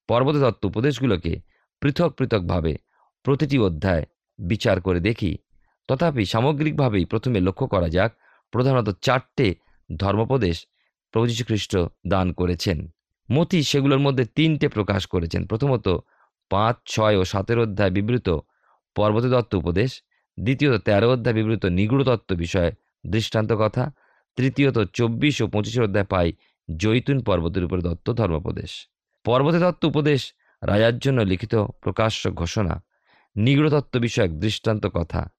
[0.07, 1.33] পর্বত দত্ত উপদেশগুলোকে
[1.81, 2.77] পৃথক পৃথকভাবে
[3.23, 4.05] প্রতিটি অধ্যায়
[4.39, 5.37] বিচার করে দেখি।
[5.87, 8.11] তথাপি সামগ্রিকভাবেই প্রথমে লক্ষ্য করা যাক,
[8.51, 9.55] প্রধানত চারটে
[9.97, 10.57] ধর্মোপদেশ
[11.13, 12.87] প্রভু যীশু খ্রিস্ট দান করেছেন।
[13.31, 15.87] মতি সেগুলোর মধ্যে তিনটে প্রকাশ করেছেন। প্রথমত,
[16.49, 18.29] পাঁচ, ছয় ও সাতের অধ্যায় বিবৃত
[18.95, 20.01] পর্বত দত্ত উপদেশ।
[20.39, 22.71] দ্বিতীয়ত, তেরো অধ্যায় বিবৃত নিগুড় তত্ত্ব বিষয়ে
[23.07, 23.91] দৃষ্টান্ত কথা।
[24.35, 26.33] তৃতীয়ত, চব্বিশ ও পঁচিশের অধ্যায় পাই
[26.77, 28.89] জৈতুন পর্বতের উপরে দত্ত ধর্মোপদেশ।
[29.23, 32.83] পর্বতে দত্ত উপদেশ রাজার জন্য লিখিত প্রকাশ্য ঘোষণা।
[33.35, 35.29] নিগড়তত্ত্ব বিষয়ক দৃষ্টান্ত কথা।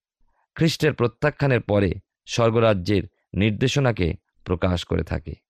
[0.55, 1.95] খ্রিস্টের প্রত্যাখ্যানের পরে
[2.27, 3.03] স্বর্গরাজ্যের
[3.35, 5.44] নির্দেশনাকে প্রকাশ করে থাকে।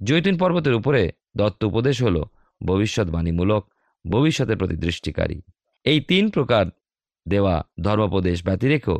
[0.00, 1.02] জৈতুন পর্বতের উপরে
[1.36, 2.16] দত্ত উপদেশ হল
[2.60, 3.62] ভবিষ্যৎবাণীমূলক
[4.04, 5.38] ভবিষ্যতের প্রতি দৃষ্টিকারী।
[5.86, 6.64] এই তিন প্রকার
[7.26, 8.96] দেওয়া ধর্মোপদেশ ব্যতিরেকেও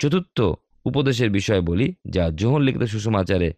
[0.00, 0.38] চতুর্থ
[0.84, 3.48] উপদেশের বিষয় বলি, যা যোহন লিখিত সুষমাচারে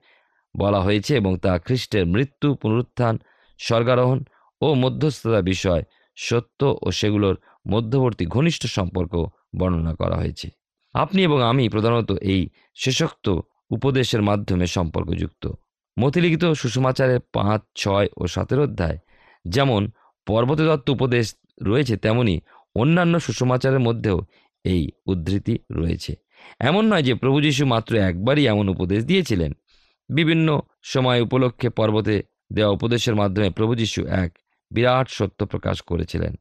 [0.55, 3.15] বলা হয়েছে এবং তা খ্রিস্টের মৃত্যু, পুনরুত্থান,
[3.61, 4.19] স্বর্গারোহণ
[4.61, 5.83] ও মধ্যস্থতা বিষয়,
[6.17, 7.37] সত্য ও সেগুলোর
[7.69, 9.15] মধ্যবর্তী ঘনিষ্ঠ সম্পর্ক
[9.59, 10.49] বর্ণনা করা হয়েছে।
[10.95, 12.41] আপনি এবং আমি প্রধানত এই
[12.75, 13.27] শেষোক্ত
[13.71, 15.45] উপদেশের মাধ্যমে সম্পর্কযুক্ত।
[15.99, 18.99] মতিলিখিত সুষমাচারের পাঁচ, ছয় ও সতেরো অধ্যায়।
[19.49, 19.91] যেমন
[20.27, 22.41] পর্বতদত্ত উপদেশ রয়েছে, তেমনি
[22.75, 24.21] অন্যান্য সুষমাচারের মধ্যেও
[24.65, 26.15] এই উদ্ধৃতি রয়েছে।
[26.61, 29.53] এমন নয় যে প্রভু যীশু মাত্র একবারই এমন উপদেশ দিয়েছিলেন।
[30.09, 34.39] বিভিন্ন সময় উপলক্ষে পর্বতে দেওয়া উপদেশের মাধ্যমে প্রভু যীশু এক
[34.71, 36.35] বিরাট সত্য প্রকাশ করেছিলেন।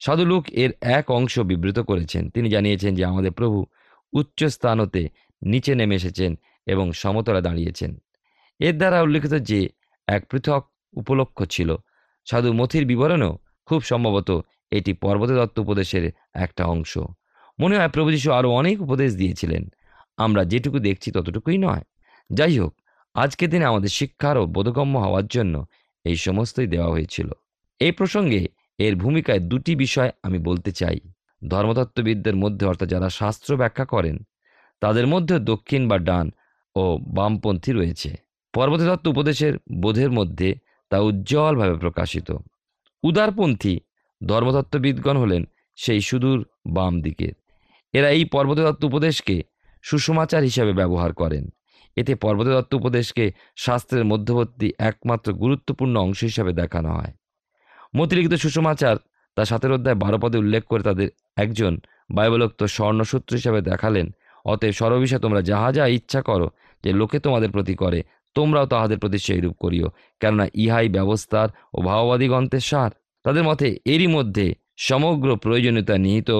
[0.00, 3.66] সাধুলোক এর এক অংশ বিবৃত করেছেন। তিনি জানিয়েছেন যে আমাদের প্রভু
[4.12, 5.08] উচ্চ স্থান হতে
[5.42, 7.96] নিচে নেমে এসেছেন এবং সমতলে দাঁড়িয়েছেন।
[8.60, 9.68] এর দ্বারা উল্লেখিত যে,
[10.06, 11.76] এক পৃথক উপলক্ষ ছিল,
[12.30, 16.98] সাধু মথির বিবরণেও খুব সম্ভবত এটি পর্বত দত্ত উপদেশের একটা অংশ।
[17.60, 19.68] মনে হয় প্রভু যীশু আরও অনেক উপদেশ দিয়েছিলেন।
[20.16, 21.82] আমরা যেটুকু দেখছি ততটুকুই নয়।
[22.32, 22.74] যাই হোক,
[23.14, 25.66] আজকের দিনে আমাদের শিক্ষার ও বোধগম্য হওয়ার জন্য
[26.04, 27.30] এই সমস্তই দেওয়া হয়েছিল।
[27.80, 31.00] এই প্রসঙ্গে এর ভূমিকায় দুটি বিষয় আমি বলতে চাই।
[31.48, 34.18] ধর্মতত্ত্ববিদদের মধ্যে, অর্থাৎ যারা শাস্ত্র ব্যাখ্যা করেন,
[34.80, 36.30] তাদের মধ্যে দক্ষিণ বা ডান
[36.76, 40.54] ও বামপন্থী রয়েছে। পর্বত তত্ত্ব উপদেশের বোধের মধ্যে
[40.90, 42.28] তা উজ্জ্বলভাবে প্রকাশিত।
[43.02, 43.80] উদারপন্থী
[44.26, 45.44] ধর্মতত্ত্ববিদগণ হলেন
[45.76, 47.34] সেই সুদূর বাম দিকের।
[47.94, 49.42] এরা এই পর্বতদত্ত উপদেশকে
[49.82, 51.50] সুষমাচার হিসাবে ব্যবহার করেন।
[51.96, 57.12] এতে পর্বতদত্ত উপদেশকে শাস্ত্রের মধ্যবর্তী একমাত্র গুরুত্বপূর্ণ অংশ হিসাবে দেখানো হয়।
[57.96, 58.96] মতিলিখিত সুষমাচার
[59.36, 61.72] তা সাতের অধ্যায় বারো পদে উল্লেখ করে তাদের একজন
[62.10, 64.06] বাইবলোক্ত স্বর্ণসূত্র হিসাবে দেখালেন,
[64.44, 66.50] অতএব সর্ববিষয়ে তোমরা যাহা যা ইচ্ছা করো,
[66.84, 68.02] যে লোকে তোমাদের প্রতি করে
[68.34, 69.88] তোমরাও তাহাদের প্রতি সেইরূপ করিও।
[70.20, 72.90] কেননা ইহাই ব্যবস্থার ও ভাওবাদী গ্রন্থের সার।
[73.24, 76.30] তাদের মতে এরই মধ্যে সমগ্র প্রয়োজনীয়তা নিহিত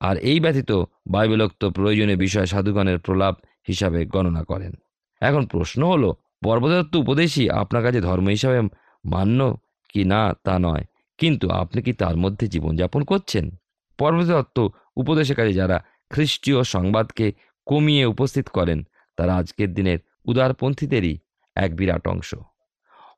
[0.00, 0.72] আর এই ব্যতীত
[1.10, 3.34] বাইবেলোক্ত প্রয়োজনীয় বিষয় সাধুগণের প্রলাপ
[3.68, 4.72] হিসাবে গণনা করেন।
[5.20, 8.60] এখন প্রশ্ন হলো পর্বদত্ত উপদেশই আপনার কাছে ধর্ম হিসাবে
[9.04, 9.56] মান্য
[9.88, 10.84] কি না তা নয়।
[11.18, 13.50] কিন্তু আপনি কি তার মধ্যে জীবনযাপন করছেন?
[13.98, 17.32] পর্বদত্ত উপদেশের কাছে যারা খ্রিস্টীয় সংবাদকে
[17.66, 18.82] কমিয়ে উপস্থিত করেন,
[19.16, 21.18] তারা আজকের দিনের উদারপন্থীদেরই
[21.58, 22.30] এক বিরাট অংশ।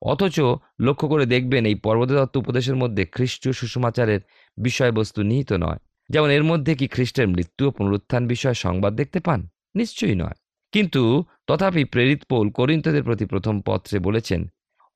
[0.03, 0.37] অথচ
[0.81, 4.21] লক্ষ্য করে দেখবেন এই পর্বতদত্ত উপদেশের মধ্যে খ্রিস্টীয় সুষমাচারের
[4.59, 9.41] বিষয়বস্তু নিহিত নয়। যেমন এর মধ্যে কি খ্রিস্টের মৃত্যু ও পুনরুত্থান বিষয়ে সংবাদ দেখতে পান?
[9.75, 10.37] নিশ্চয়ই নয়।
[10.73, 11.03] কিন্তু
[11.47, 14.41] তথাপি প্রেরিত পৌল করিন্তদের প্রতি প্রথম পত্রে বলেছেন,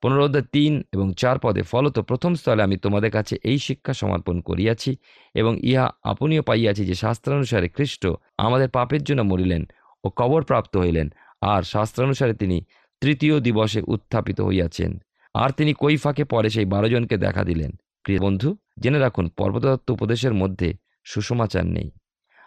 [0.03, 4.91] পুনরোদ্ধার তিন এবং চার পদে ফলত প্রথম স্থলে আমি তোমাদের কাছে এই শিক্ষা সমর্পণ করিয়াছি
[5.35, 8.03] এবং ইহা আপনিও পাইয়াছি যে শাস্ত্রানুসারে খ্রিস্ট
[8.39, 9.63] আমাদের পাপের জন্য মরিলেন
[10.05, 11.09] ও কবর প্রাপ্ত হইলেন।
[11.43, 12.57] আর শাস্ত্রানুসারে তিনি
[13.05, 14.99] তৃতীয় দিবসে উত্থাপিত হইয়াছেন।
[15.35, 17.71] আর তিনি কৈফাকে পরে সেই বারো জনকে দেখা দিলেন।
[18.03, 21.91] প্রিয় বন্ধু, জেনে রাখুন, পর্বতদত্ত উপদেশের মধ্যে সুষমাচার নেই।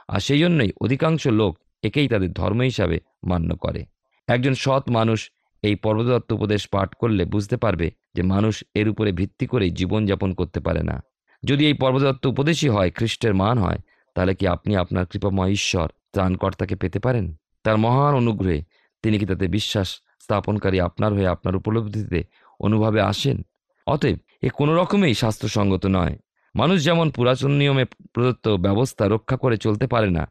[0.07, 3.85] আর সেই জন্যই অধিকাংশ লোক একেই তাদের ধর্ম হিসাবে মান্য করে।
[4.27, 9.47] একজন সৎ মানুষ এই পর্বতদত্ত উপদেশ পাঠ করলে বুঝতে পারবে যে মানুষ এর উপরে ভিত্তি
[9.47, 11.03] করেই জীবনযাপন করতে পারে না।
[11.45, 13.77] যদি এই পর্বতদত্ত উপদেশই হয়, খ্রিস্টের মান হয়,
[14.15, 17.35] তাহলে কি আপনি আপনার কৃপাময় ঈশ্বর, ত্রাণকর্তাকে পেতে পারেন?
[17.63, 18.63] তার মহান অনুগ্রহে
[19.03, 22.19] তিনি কি তাতে বিশ্বাস স্থাপনকারী আপনার হয়ে আপনার উপলব্ধিতে
[22.59, 23.37] অনুভবে আসেন।
[23.87, 26.15] অতএব এ কোনো রকমেই শাস্ত্রসঙ্গত নয়।
[26.55, 30.23] মানুষ যেমন পুরাতন নিয়মে প্রদত্ত ব্যবস্থা রক্ষা করে চলতে পারে না,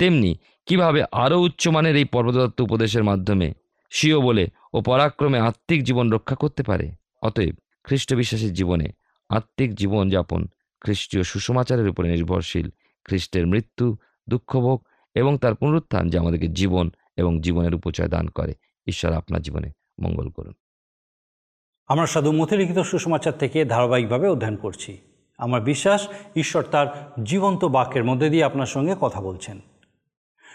[0.00, 0.30] তেমনি
[0.68, 3.48] কীভাবে আরও উচ্চমানের এই পর্বতদত্ত উপদেশের মাধ্যমে
[3.92, 6.86] স্বীয় বলে ও পরাক্রমে আত্মিক জীবন রক্ষা করতে পারে?
[7.26, 7.54] অতএব
[7.86, 8.86] খ্রিস্ট বিশ্বাসের জীবনে
[9.30, 10.40] আত্মিক জীবনযাপন
[10.82, 12.66] খ্রিস্টীয় সুষমাচারের উপরে নির্ভরশীল।
[13.06, 13.86] খ্রিস্টের মৃত্যু,
[14.28, 14.78] দুঃখভোগ
[15.16, 16.86] এবং তার পুনরুত্থান যা আমাদেরকে জীবন
[17.20, 18.54] এবং জীবনের উপচয় দান করে।
[18.86, 19.70] ঈশ্বর আপনার জীবনে
[20.00, 20.52] মঙ্গল করুন।
[21.86, 24.98] আমরা সাধু মতিলিখিত সুসমাচার থেকে ধারাবাহিকভাবে অধ্যয়ন করছি।
[25.38, 29.60] আমার বিশ্বাস, ঈশ্বর তার জীবন্ত বাক্যের মধ্যে দিয়ে আপনার সঙ্গে কথা বলছেন।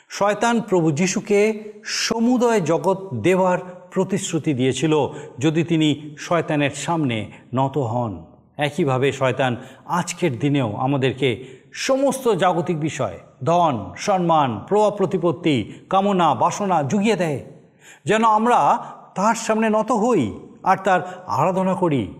[0.09, 3.59] শয়তান প্রভু যিশুকে সমুদয় জগৎ দেওয়ার
[3.91, 4.95] প্রতিশ্রুতি দিয়েছিল
[5.39, 8.25] যদি তিনি শয়তানের সামনে নত হন।
[8.57, 17.15] একইভাবে শয়তান আজকের দিনেও আমাদেরকে সমস্ত জাগতিক বিষয়, ধন, সম্মান, প্রভাব, প্রতিপত্তি, কামনা, বাসনা জুগিয়ে
[17.15, 17.58] দেয়।
[18.05, 18.85] যেন আমরা
[19.15, 22.13] তার সামনে নত হই আর তার আরাধনা করি।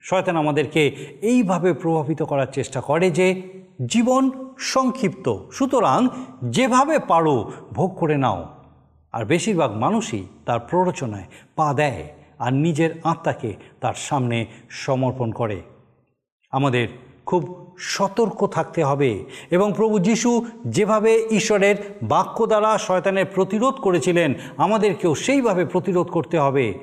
[0.00, 0.88] শয়তান আমাদেরকে
[1.22, 3.42] এইভাবে প্রভাবিত করার চেষ্টা করে যে
[3.86, 6.08] জীবন সংক্ষিপ্ত। সুতরাং
[6.44, 8.48] যেভাবে পারো ভোগ করে নাও।
[9.12, 11.24] আর বেশিরভাগ মানুষই তার প্ররোচনায়
[11.56, 15.62] পা দেয় আর নিজের আত্মাকে তার সামনে সমর্পণ করে।
[16.50, 16.88] আমাদের
[17.26, 25.14] খুব সতর্ক থাকতে হবে এবং প্রভু যিশু যেভাবে ঈশ্বরের বাক্য দ্বারা শয়তানের প্রতিরোধ করেছিলেন, আমাদেরকেও
[25.14, 26.74] সেইভাবে প্রতিরোধ করতে হবে।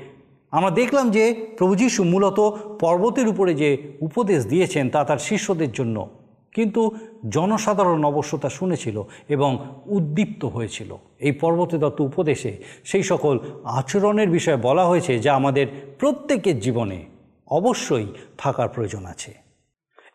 [0.52, 2.40] আমরা দেখলাম যে প্রভু যিশু মূলত
[2.80, 3.70] পর্বতের উপরে যে
[4.02, 6.08] উপদেশ দিয়েছেন তা তার শিষ্যদের জন্য,
[6.54, 6.92] কিন্তু
[7.30, 9.52] জনসাধারণ অবশ্য তা শুনেছিল এবং
[9.86, 15.68] উদ্দীপ্ত হয়েছিল। এই পর্বতে দত্ত উপদেশে সেই সকল আচরণের বিষয়ে বলা হয়েছে যা আমাদের
[16.00, 17.06] প্রত্যেকের জীবনে
[17.48, 18.08] অবশ্যই
[18.38, 19.47] থাকার প্রয়োজন আছে।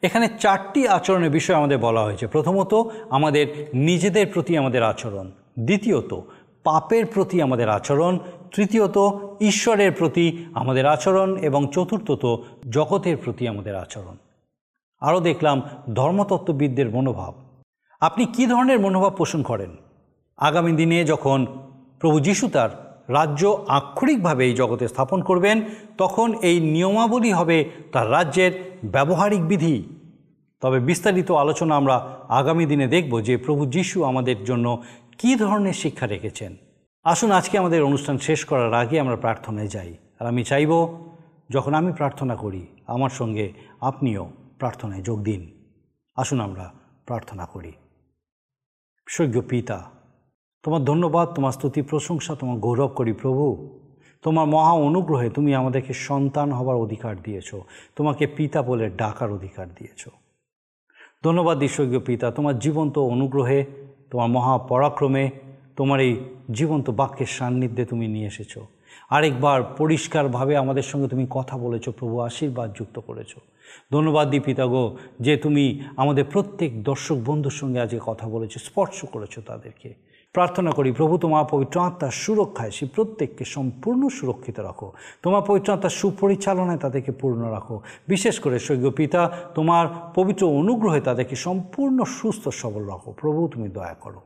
[0.02, 2.74] এখানে চারটি আচরণের বিষয় আমাদের বলা হয়েছে। প্রথমত,
[3.10, 6.20] আমাদের নিজেদের প্রতি আমাদের আচরণ। দ্বিতীয়ত,
[6.64, 8.18] পাপের প্রতি আমাদের আচরণ।
[8.54, 8.98] তৃতীয়ত,
[9.40, 14.16] ঈশ্বরের প্রতি আমাদের আচরণ। এবং চতুর্থত, জগতের প্রতি আমাদের আচরণ।
[15.00, 15.62] আরও দেখলাম,
[15.94, 17.34] ধর্মতত্ত্ববিদদের মনোভাব।
[18.00, 19.76] আপনি কি ধরনের মনোভাব পোষণ করেন?
[20.36, 21.46] আগামী দিনে যখন
[22.00, 25.62] প্রভু যিশু তার রাজ্য আক্ষরিকভাবে এই জগতে স্থাপন করবেন,
[25.98, 29.84] তখন এই নিয়মাবলী হবে তার রাজ্যের ব্যবহারিক বিধি।
[30.60, 31.96] তবে বিস্তারিত আলোচনা আমরা
[32.28, 34.82] আগামী দিনে দেখব যে প্রভু যিশু আমাদের জন্য
[35.18, 36.56] কী ধরনের শিক্ষা রেখেছেন।
[37.04, 40.98] আসুন আজকে আমাদের অনুষ্ঠান শেষ করার আগে আমরা প্রার্থনায় যাই। আর আমি চাইব,
[41.50, 45.50] যখন আমি প্রার্থনা করি, আমার সঙ্গে আপনিও প্রার্থনায় যোগ দিন।
[46.16, 46.72] আসুন আমরা
[47.06, 47.72] প্রার্থনা করি।
[49.08, 49.90] স্বর্গ পিতা,
[50.62, 53.78] তোমার ধন্যবাদ, তোমার স্তুতি, প্রশংসা, তোমার গৌরব করি প্রভু।
[54.22, 57.54] তোমার মহা অনুগ্রহে তুমি আমাদেরকে সন্তান হবার অধিকার দিয়েছ।
[57.96, 60.08] তোমাকে পিতা বলে ডাকার অধিকার দিয়েছ।
[61.24, 63.64] ধন্যবাদ ঈশ্বরীয় পিতা, তোমার জীবন্ত অনুগ্রহে,
[64.10, 65.30] তোমার মহা পরাক্রমে,
[65.76, 66.20] তোমার এই
[66.52, 68.58] জীবন্ত বাক্যের সান্নিধ্যে তুমি নিয়ে এসেছ।
[69.10, 73.34] আরেকবার পরিষ্কারভাবে আমাদের সঙ্গে তুমি কথা বলেছ, প্রভু আশীর্বাদ যুক্ত করেছ।
[73.92, 79.38] ধন্যবাদ দিই পিতাগো যে তুমি আমাদের প্রত্যেক দর্শক বন্ধুর সঙ্গে আজকে কথা বলেছ, স্পর্শ করেছ
[79.46, 84.92] তাদেরকে। প্রার্থনা করি, প্রভু, তোমার পবিত্র আত্মার সুরক্ষায় সে প্রত্যেককে সম্পূর্ণ সুরক্ষিত রাখো।
[85.22, 91.36] তোমার পবিত্র আত্মার সুপরিচালনায় তাদেরকে পূর্ণ রাখো। বিশেষ করে সৈক্য পিতা, তোমার পবিত্র অনুগ্রহে তাদেরকে
[91.36, 94.20] সম্পূর্ণ সুস্থ, সবল রাখো। প্রভু, তুমি দয়া করো।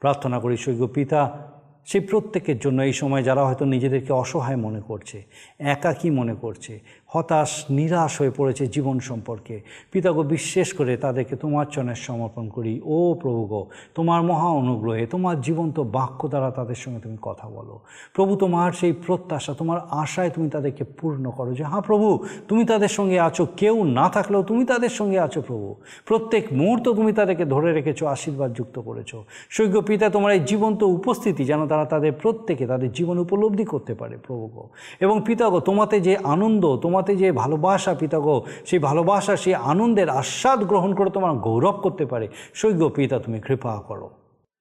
[0.00, 1.52] প্রার্থনা করি সৈক্য পিতা
[1.86, 5.24] সেই প্রত্যেকের জন্য এই সময় যারা হয়তো নিজেদেরকে অসহায় মনে করছে,
[5.58, 6.80] একাকী মনে করছে
[7.14, 9.60] হতাশ, নিরাশ হয়ে পড়েছে জীবন সম্পর্কে।
[9.92, 15.40] পিতাগো বিশ্বাস করে তাদেরকে তোমার চনের সমর্পণ করি। ও প্রভু গো, তোমার মহা অনুগ্রহে, তোমার
[15.40, 17.80] জীবন্ত বাক্য দ্বারা তাদের সঙ্গে তুমি কথা বলো।
[18.14, 22.88] প্রভু, তোমার সেই প্রত্যাশা, তোমার আশায় তুমি তাদেরকে পূর্ণ করো যে হ্যাঁ প্রভু, তুমি তাদের
[22.88, 25.74] সঙ্গে আছো, কেউ না থাকলেও তুমি তাদের সঙ্গে আছো প্রভু।
[26.06, 29.14] প্রত্যেক মুহূর্ত তুমি তাদেরকে ধরে রেখেছো, আশীর্বাদ যুক্ত করেছ।
[29.50, 34.16] সৈক্য পিতা, তোমার এই জীবন্ত উপস্থিতি যেন তারা তাদের প্রত্যেকে তাদের জীবন উপলব্ধি করতে পারে
[34.16, 34.68] প্রভু গো।
[35.00, 40.94] এবং পিতাগো, তোমাতে যে আনন্দ তোমাতে যে ভালোবাসা পিতাগো সেই ভালোবাসা, সেই আনন্দের আস্বাদ গ্রহণ
[40.94, 44.10] করে তোমার গৌরব করতে পারে। সৈক্য পিতা, তুমি কৃপা করো।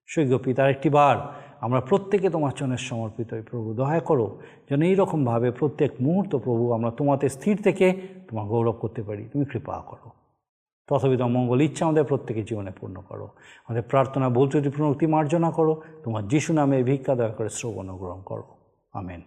[0.07, 1.17] সৈক্য পিতার একটি বার
[1.61, 6.91] আমরা প্রত্যেকে তোমার চনের সমর্পিত হই। প্রভু, দয়া করো যেন এইরকমভাবে প্রত্যেক মুহূর্ত প্রভু আমরা
[6.91, 10.09] তোমাতে স্থির থেকে তোমার গৌরব করতে পারি। তুমি কৃপা করো।
[10.87, 13.25] তথাবিধ মঙ্গল ইচ্ছা আমাদের প্রত্যেকের জীবনে পূর্ণ করো।
[13.67, 18.43] আমাদের প্রার্থনা বলতে প্রণতি, মার্জনা করো। তোমার যিশু নামে ভিক্ষা দয়া করে শ্রবণ গ্রহণ করো।
[18.93, 19.21] আমেন।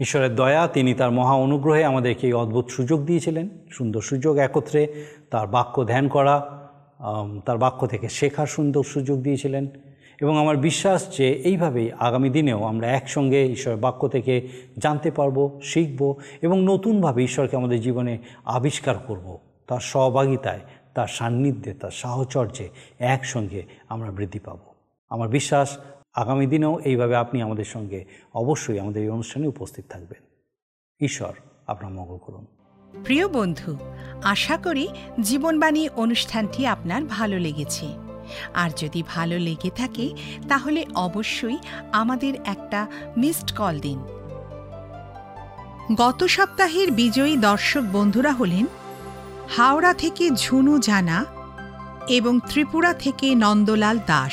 [0.00, 4.82] ঈশ্বরের দয়া, তিনি তার মহা অনুগ্রহে আমাদেরকে এই অদ্ভুত সুযোগ দিয়েছিলেন, সুন্দর সুযোগ একত্রে
[5.30, 6.36] তার বাক্য ধ্যান করা
[7.46, 9.66] তার বাক্য থেকে শেখার সুন্দর সুযোগ দিয়েছিলেন।
[10.20, 16.16] এবং আমার বিশ্বাস যে এইভাবেই আগামী দিনেও আমরা একসঙ্গে ঈশ্বরের বাক্য থেকে জানতে পারব, শিখব
[16.42, 20.60] এবং নতুনভাবে ঈশ্বরকে আমাদের জীবনে আবিষ্কার করব। তার সহভাগিতায়,
[20.94, 24.58] তার সান্নিধ্যে, তার সাহচর্যে একসঙ্গে আমরা বৃদ্ধি পাব।
[25.10, 25.78] আমার বিশ্বাস
[26.14, 30.22] আগামী দিনেও এইভাবে আপনি আমাদের সঙ্গে অবশ্যই আমাদের এই অনুষ্ঠানে উপস্থিত থাকবেন।
[31.00, 31.32] ঈশ্বর
[31.66, 32.46] আপনার মঙ্গল করুন।
[33.04, 33.78] প্রিয় বন্ধু,
[34.24, 34.88] আশা করি
[35.20, 37.86] জীবনবাণী অনুষ্ঠানটি আপনার ভালো লেগেছে।
[38.54, 40.14] আর যদি ভালো লেগে থাকে,
[40.48, 41.58] তাহলে অবশ্যই
[41.92, 43.98] আমাদের একটা মিসড কল দিন।
[45.94, 48.66] গত সপ্তাহের বিজয়ী দর্শক বন্ধুরা হলেন
[49.48, 51.26] হাওড়া থেকে ঝুনু জানা
[52.08, 54.32] এবং ত্রিপুরা থেকে নন্দলাল দাস।